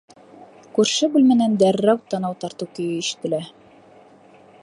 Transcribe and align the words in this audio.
Күрше 0.77 1.09
бүлмәнән 1.15 1.53
дәррәү 1.65 2.01
танау 2.15 2.35
тартыу 2.45 2.71
көйө 2.79 2.97
ишетелә. 3.05 3.43